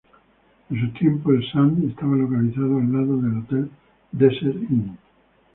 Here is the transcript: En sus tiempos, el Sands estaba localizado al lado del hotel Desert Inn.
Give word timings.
En 0.71 0.79
sus 0.79 0.93
tiempos, 0.95 1.31
el 1.35 1.51
Sands 1.51 1.83
estaba 1.87 2.15
localizado 2.15 2.75
al 2.79 2.91
lado 2.91 3.17
del 3.17 3.37
hotel 3.37 3.71
Desert 4.11 4.55
Inn. 4.71 4.97